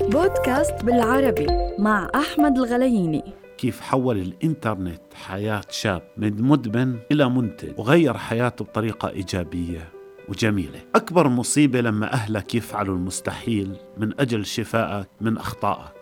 بودكاست 0.00 0.84
بالعربي 0.84 1.46
مع 1.78 2.08
أحمد 2.14 2.58
الغلييني. 2.58 3.22
كيف 3.58 3.80
حول 3.80 4.18
الإنترنت 4.18 5.02
حياة 5.14 5.60
شاب 5.70 6.02
من 6.16 6.42
مدمن 6.42 6.98
إلى 7.12 7.28
منتج 7.28 7.78
وغير 7.78 8.16
حياته 8.16 8.64
بطريقة 8.64 9.08
إيجابية 9.08 9.88
وجميلة. 10.28 10.80
أكبر 10.94 11.28
مصيبة 11.28 11.80
لما 11.80 12.12
أهلك 12.12 12.54
يفعلوا 12.54 12.96
المستحيل 12.96 13.76
من 13.96 14.20
أجل 14.20 14.46
شفائك 14.46 15.08
من 15.20 15.38
أخطائك 15.38 15.94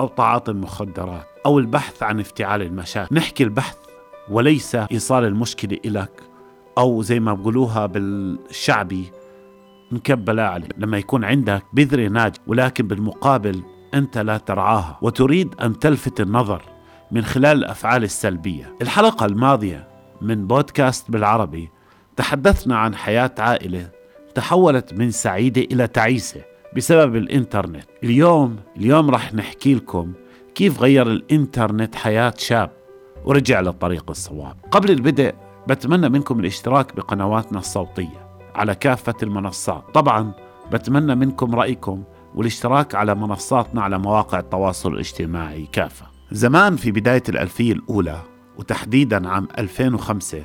أو 0.00 0.08
تعاطي 0.08 0.50
المخدرات 0.50 1.26
أو 1.46 1.58
البحث 1.58 2.02
عن 2.02 2.20
افتعال 2.20 2.62
المشاكل. 2.62 3.14
نحكي 3.14 3.44
البحث 3.44 3.76
وليس 4.30 4.74
إيصال 4.74 5.24
المشكلة 5.24 5.78
إلك 5.84 6.22
أو 6.78 7.02
زي 7.02 7.20
ما 7.20 7.34
بقولوها 7.34 7.86
بالشعبي 7.86 9.04
مكبلة 9.90 10.42
عليه 10.42 10.68
لما 10.78 10.98
يكون 10.98 11.24
عندك 11.24 11.62
بذرة 11.72 12.08
ناجح 12.08 12.38
ولكن 12.46 12.86
بالمقابل 12.86 13.62
أنت 13.94 14.18
لا 14.18 14.38
ترعاها 14.38 14.98
وتريد 15.02 15.54
أن 15.60 15.78
تلفت 15.78 16.20
النظر 16.20 16.62
من 17.12 17.22
خلال 17.22 17.58
الأفعال 17.58 18.04
السلبية. 18.04 18.74
الحلقة 18.82 19.26
الماضية 19.26 19.88
من 20.20 20.46
بودكاست 20.46 21.10
بالعربي 21.10 21.70
تحدثنا 22.16 22.76
عن 22.78 22.94
حياة 22.94 23.34
عائلة 23.38 23.90
تحولت 24.34 24.94
من 24.94 25.10
سعيدة 25.10 25.60
إلى 25.60 25.86
تعيسة 25.86 26.40
بسبب 26.76 27.16
الإنترنت. 27.16 27.84
اليوم 28.04 28.56
اليوم 28.76 29.10
رح 29.10 29.34
نحكي 29.34 29.74
لكم 29.74 30.12
كيف 30.54 30.80
غير 30.82 31.06
الإنترنت 31.06 31.94
حياة 31.94 32.34
شاب. 32.38 32.70
ورجع 33.24 33.60
للطريق 33.60 34.10
الصواب. 34.10 34.56
قبل 34.70 34.90
البدء 34.90 35.34
بتمنى 35.68 36.08
منكم 36.08 36.40
الاشتراك 36.40 36.96
بقنواتنا 36.96 37.58
الصوتية. 37.58 38.25
على 38.56 38.74
كافة 38.74 39.14
المنصات. 39.22 39.84
طبعا 39.94 40.32
بتمنى 40.72 41.14
منكم 41.14 41.54
رأيكم 41.54 42.02
والاشتراك 42.34 42.94
على 42.94 43.14
منصاتنا 43.14 43.82
على 43.82 43.98
مواقع 43.98 44.38
التواصل 44.38 44.92
الاجتماعي 44.94 45.68
كافة. 45.72 46.06
زمان 46.32 46.76
في 46.76 46.92
بداية 46.92 47.22
الألفية 47.28 47.72
الأولى 47.72 48.20
وتحديدا 48.58 49.28
عام 49.28 49.48
2005 49.58 50.44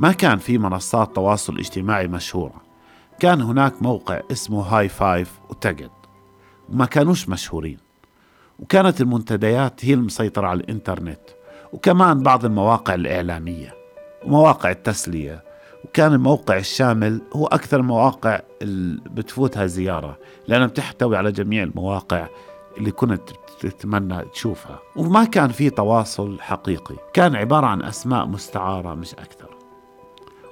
ما 0.00 0.12
كان 0.12 0.38
في 0.38 0.58
منصات 0.58 1.14
تواصل 1.14 1.58
اجتماعي 1.58 2.08
مشهورة. 2.08 2.62
كان 3.20 3.40
هناك 3.40 3.82
موقع 3.82 4.20
اسمه 4.32 4.62
هاي 4.62 4.88
فايف 4.88 5.32
وتجد 5.50 5.90
وما 6.68 6.86
كانوش 6.86 7.28
مشهورين. 7.28 7.78
وكانت 8.58 9.00
المنتديات 9.00 9.84
هي 9.84 9.94
المسيطرة 9.94 10.46
على 10.46 10.60
الإنترنت. 10.60 11.20
وكمان 11.72 12.22
بعض 12.22 12.44
المواقع 12.44 12.94
الإعلامية 12.94 13.74
ومواقع 14.24 14.70
التسلية 14.70 15.44
وكان 15.84 16.12
الموقع 16.12 16.56
الشامل 16.56 17.22
هو 17.36 17.46
أكثر 17.46 17.80
المواقع 17.80 18.40
اللي 18.62 19.00
بتفوتها 19.10 19.66
زيارة 19.66 20.18
لأنها 20.48 20.66
بتحتوي 20.66 21.16
على 21.16 21.32
جميع 21.32 21.62
المواقع 21.62 22.26
اللي 22.78 22.90
كنت 22.90 23.30
تتمنى 23.60 24.22
تشوفها. 24.22 24.78
وما 24.96 25.24
كان 25.24 25.48
في 25.48 25.70
تواصل 25.70 26.40
حقيقي 26.40 26.94
كان 27.12 27.36
عبارة 27.36 27.66
عن 27.66 27.82
أسماء 27.82 28.26
مستعارة 28.26 28.94
مش 28.94 29.14
أكثر. 29.14 29.56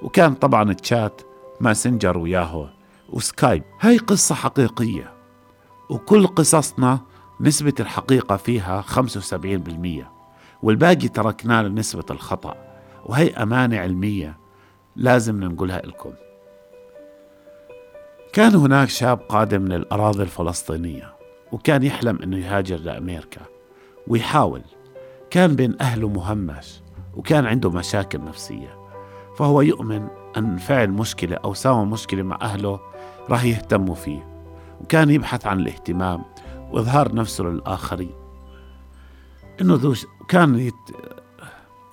وكان 0.03 0.35
طبعا 0.35 0.71
التشات 0.71 1.23
ماسنجر 1.61 2.19
وياهو 2.19 2.67
وسكايب 3.13 3.63
هاي 3.81 3.99
قصة 3.99 4.35
حقيقية. 4.35 5.13
وكل 5.91 6.27
قصصنا 6.27 7.01
نسبة 7.41 7.75
الحقيقة 7.81 8.37
فيها 8.37 8.81
75% 8.83 10.05
والباقي 10.63 11.09
تركناه 11.09 11.63
لنسبة 11.63 12.05
الخطأ. 12.11 12.55
وهي 13.07 13.31
أمانة 13.31 13.79
علمية. 13.79 14.42
لازم 14.97 15.45
نقولها 15.45 15.79
لكم. 15.79 16.13
كان 18.33 18.55
هناك 18.55 18.89
شاب 18.89 19.19
قادم 19.19 19.63
من 19.63 19.73
الأراضي 19.73 20.23
الفلسطينية 20.23 21.15
وكان 21.53 21.83
يحلم 21.83 22.19
أنه 22.23 22.37
يهاجر 22.37 22.77
لأمريكا 22.77 23.41
ويحاول. 24.07 24.63
كان 25.31 25.57
بين 25.57 25.77
أهله 25.81 26.09
مهمش 26.09 26.81
وكان 27.15 27.47
عنده 27.47 27.71
مشاكل 27.71 28.25
نفسية. 28.25 28.79
فهو 29.37 29.61
يؤمن 29.61 30.09
أن 30.37 30.57
فعل 30.57 30.91
مشكلة 30.91 31.37
أو 31.37 31.55
سوى 31.55 31.85
مشكلة 31.85 32.23
مع 32.23 32.39
أهله 32.43 32.81
راح 33.31 33.45
يهتموا 33.45 33.95
فيه 33.95 34.47
وكان 34.81 35.11
يبحث 35.11 35.47
عن 35.47 35.61
الاهتمام 35.61 36.25
وإظهار 36.71 37.15
نفسه 37.15 37.45
للآخرين. 37.45 38.15
إنه 39.61 39.75
ذو 39.75 39.95
كان 40.29 40.59
يت... 40.59 40.75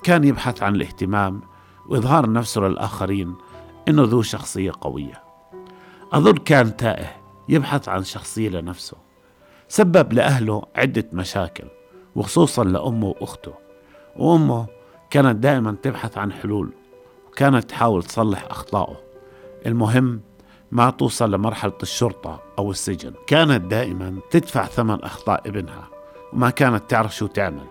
كان 0.04 0.24
يبحث 0.24 0.64
عن 0.64 0.76
الاهتمام 0.76 1.42
وإظهار 1.90 2.32
نفسه 2.32 2.62
للآخرين 2.62 3.36
إنه 3.88 4.04
ذو 4.04 4.22
شخصية 4.22 4.72
قوية. 4.82 5.24
أظن 6.14 6.34
كان 6.34 6.78
تائه 6.78 7.08
يبحث 7.50 7.90
عن 7.90 8.04
شخصية 8.04 8.50
لنفسه 8.50 8.98
سبب 9.68 10.14
لأهله 10.14 10.64
عدة 10.76 11.06
مشاكل 11.14 11.68
وخصوصا 12.16 12.64
لأمه 12.64 13.08
وأخته. 13.08 13.54
وأمه 14.16 14.66
كانت 15.10 15.36
دائما 15.36 15.76
تبحث 15.84 16.18
عن 16.18 16.32
حلول 16.32 16.70
وكانت 17.28 17.70
تحاول 17.70 18.04
تصلح 18.04 18.46
أخطائه. 18.50 18.98
المهم 19.66 20.22
ما 20.72 20.90
توصل 20.90 21.32
لمرحلة 21.32 21.78
الشرطة 21.84 22.42
أو 22.60 22.72
السجن. 22.72 23.14
كانت 23.28 23.72
دائما 23.72 24.20
تدفع 24.32 24.66
ثمن 24.66 25.04
أخطاء 25.04 25.48
ابنها 25.48 25.88
وما 26.34 26.50
كانت 26.50 26.90
تعرف 26.90 27.16
شو 27.16 27.28
تعمل. 27.28 27.66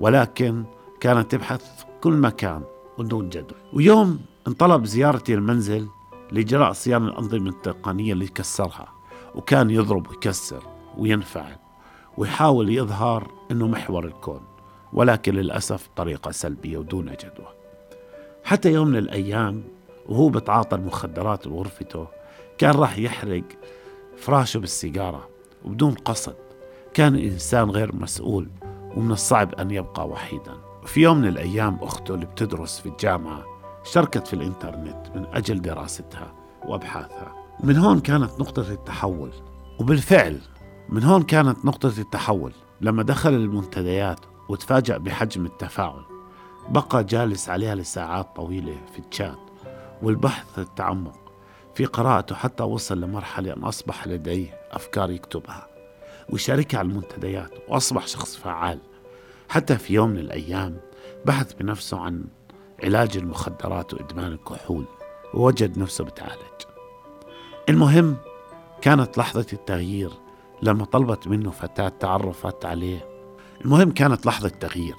ولكن 0.00 0.64
كانت 1.00 1.30
تبحث 1.30 1.76
في 1.76 1.84
كل 2.00 2.12
مكان 2.12 2.62
بدون 3.02 3.28
جدوى 3.28 3.58
ويوم 3.72 4.20
انطلب 4.48 4.84
زيارتي 4.84 5.34
المنزل 5.34 5.88
لإجراء 6.32 6.72
صيانة 6.72 7.08
الأنظمة 7.08 7.50
التقنية 7.50 8.12
اللي 8.12 8.28
كسرها. 8.28 8.88
وكان 9.34 9.70
يضرب 9.70 10.08
ويكسر 10.08 10.62
وينفعل 10.98 11.56
ويحاول 12.16 12.70
يظهر 12.70 13.30
أنه 13.50 13.66
محور 13.66 14.04
الكون 14.04 14.40
ولكن 14.92 15.34
للأسف 15.34 15.88
بطريقة 15.94 16.30
سلبية 16.30 16.78
ودون 16.78 17.04
جدوى. 17.04 17.48
حتى 18.44 18.72
يوم 18.72 18.88
من 18.88 18.96
الأيام 18.96 19.62
وهو 20.08 20.28
بتعاطى 20.28 20.76
المخدرات 20.76 21.48
بغرفته 21.48 22.06
كان 22.58 22.74
راح 22.74 22.98
يحرق 22.98 23.44
فراشه 24.16 24.60
بالسيجارة 24.60 25.28
وبدون 25.64 25.94
قصد. 25.94 26.34
كان 26.94 27.16
إنسان 27.16 27.70
غير 27.70 27.94
مسؤول 27.96 28.48
ومن 28.96 29.12
الصعب 29.12 29.54
أن 29.54 29.70
يبقى 29.70 30.08
وحيدا. 30.08 30.69
في 30.86 31.00
يوم 31.00 31.18
من 31.18 31.28
الأيام 31.28 31.78
أخته 31.82 32.14
اللي 32.14 32.26
بتدرس 32.26 32.80
في 32.80 32.88
الجامعة 32.88 33.44
اشتركت 33.82 34.26
في 34.26 34.34
الإنترنت 34.34 35.10
من 35.14 35.26
أجل 35.26 35.62
دراستها 35.62 36.34
وأبحاثها. 36.64 37.34
من 37.64 37.76
هون 37.76 38.00
كانت 38.00 38.40
نقطة 38.40 38.72
التحول. 38.72 39.32
وبالفعل 39.80 40.40
من 40.88 41.02
هون 41.04 41.22
كانت 41.22 41.64
نقطة 41.64 41.92
التحول. 41.98 42.52
لما 42.80 43.02
دخل 43.02 43.34
المنتديات 43.34 44.20
وتفاجأ 44.48 44.98
بحجم 44.98 45.46
التفاعل 45.46 46.04
بقى 46.68 47.04
جالس 47.04 47.48
عليها 47.48 47.74
لساعات 47.74 48.36
طويلة 48.36 48.76
في 48.92 48.98
التشات 48.98 49.38
والبحث 50.02 50.58
التعمق 50.58 51.32
في 51.74 51.84
قراءته 51.84 52.34
حتى 52.34 52.62
وصل 52.62 53.00
لمرحلة 53.00 53.52
أن 53.52 53.64
أصبح 53.64 54.06
لديه 54.06 54.60
أفكار 54.70 55.10
يكتبها. 55.10 55.66
ويشاركها 56.30 56.78
على 56.78 56.88
المنتديات 56.88 57.50
وأصبح 57.68 58.06
شخص 58.06 58.36
فعال. 58.36 58.78
حتى 59.50 59.78
في 59.78 59.94
يوم 59.94 60.10
من 60.10 60.18
الأيام 60.18 60.76
بحث 61.24 61.52
بنفسه 61.52 61.98
عن 61.98 62.24
علاج 62.84 63.16
المخدرات 63.16 63.94
وإدمان 63.94 64.32
الكحول 64.32 64.84
ووجد 65.34 65.78
نفسه 65.78 66.04
بتعالج. 66.04 66.60
المهم 67.68 68.16
كانت 68.82 69.18
لحظة 69.18 69.46
التغيير 69.52 70.10
لما 70.62 70.84
طلبت 70.84 71.28
منه 71.28 71.50
فتاة 71.50 71.88
تعرفت 71.88 72.64
عليه. 72.64 73.08
المهم 73.64 73.90
كانت 73.90 74.26
لحظة 74.26 74.48
تغيير 74.48 74.96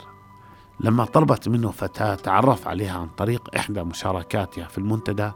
لما 0.80 1.06
طلبت 1.06 1.48
منه 1.48 1.72
فتاة 1.72 2.16
تعرف 2.16 2.68
عليها 2.68 3.00
عن 3.00 3.08
طريق 3.08 3.56
إحدى 3.56 3.84
مشاركاتها 3.84 4.68
في 4.68 4.78
المنتدى 4.78 5.32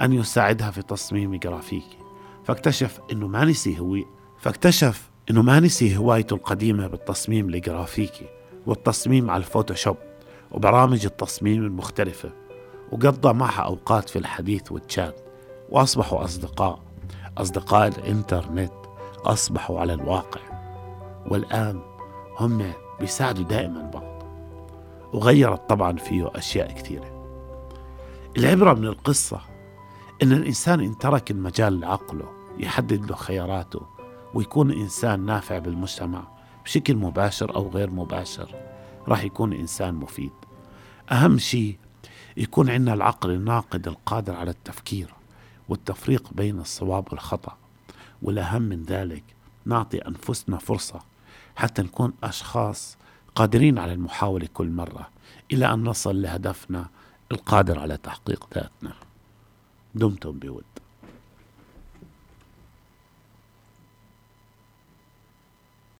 أن 0.00 0.12
يساعدها 0.12 0.70
في 0.70 0.82
تصميم 0.82 1.36
جرافيكي 1.36 1.98
فاكتشف 2.44 3.00
أنه 3.12 3.26
ما 3.26 3.44
نسي 3.44 3.78
هو 3.78 3.96
فاكتشف 4.38 5.10
أنه 5.30 5.42
ما 5.42 5.60
نسي 5.60 5.96
هوايته 5.96 6.34
القديمة 6.34 6.86
بالتصميم 6.86 7.48
الجرافيكي 7.48 8.37
والتصميم 8.66 9.30
على 9.30 9.40
الفوتوشوب 9.40 9.96
وبرامج 10.52 11.04
التصميم 11.04 11.62
المختلفة 11.62 12.30
وقضى 12.92 13.32
معها 13.32 13.62
أوقات 13.62 14.08
في 14.08 14.18
الحديث 14.18 14.72
والتشات 14.72 15.20
وأصبحوا 15.70 16.24
أصدقاء 16.24 16.80
أصدقاء 17.38 17.88
الإنترنت 17.88 18.72
أصبحوا 19.24 19.80
على 19.80 19.92
الواقع 19.92 20.40
والآن 21.26 21.80
هم 22.38 22.72
بيساعدوا 23.00 23.44
دائما 23.44 23.90
بعض 23.94 24.22
وغيرت 25.12 25.68
طبعا 25.68 25.96
فيه 25.96 26.30
أشياء 26.34 26.72
كثيرة. 26.72 27.18
العبرة 28.36 28.74
من 28.74 28.86
القصة 28.86 29.40
إن 30.22 30.32
الإنسان 30.32 30.80
إن 30.80 30.98
ترك 30.98 31.30
المجال 31.30 31.80
لعقله 31.80 32.28
يحدد 32.58 33.10
له 33.10 33.16
خياراته 33.16 33.80
ويكون 34.34 34.70
إنسان 34.70 35.26
نافع 35.26 35.58
بالمجتمع 35.58 36.37
بشكل 36.68 36.96
مباشر 36.96 37.54
أو 37.54 37.68
غير 37.68 37.90
مباشر 37.90 38.54
راح 39.08 39.24
يكون 39.24 39.52
إنسان 39.52 39.94
مفيد. 39.94 40.32
أهم 41.12 41.38
شيء 41.38 41.78
يكون 42.36 42.70
عندنا 42.70 42.94
العقل 42.94 43.30
الناقد 43.30 43.88
القادر 43.88 44.34
على 44.34 44.50
التفكير 44.50 45.14
والتفريق 45.68 46.32
بين 46.32 46.60
الصواب 46.60 47.04
والخطأ 47.10 47.56
والأهم 48.22 48.62
من 48.62 48.82
ذلك 48.82 49.24
نعطي 49.64 49.98
أنفسنا 49.98 50.58
فرصة 50.58 51.00
حتى 51.56 51.82
نكون 51.82 52.12
أشخاص 52.22 52.96
قادرين 53.34 53.78
على 53.78 53.92
المحاولة 53.92 54.48
كل 54.54 54.70
مرة 54.70 55.08
إلى 55.52 55.72
أن 55.72 55.84
نصل 55.84 56.22
لهدفنا 56.22 56.88
القادر 57.32 57.78
على 57.78 57.96
تحقيق 57.96 58.48
ذاتنا. 58.54 58.94
دمتم 59.94 60.38
بود. 60.38 60.77